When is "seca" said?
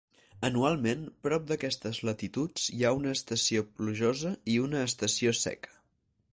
5.45-5.81